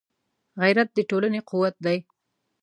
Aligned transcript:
غیرت 0.61 0.89
د 0.93 0.99
ټولنې 1.09 1.41
قوت 1.49 1.75
دی 1.85 1.97